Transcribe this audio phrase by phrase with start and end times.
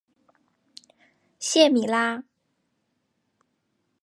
[1.37, 2.23] 谢米拉。